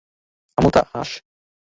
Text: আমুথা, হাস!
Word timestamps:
আমুথা, 0.57 0.81
হাস! 0.91 1.09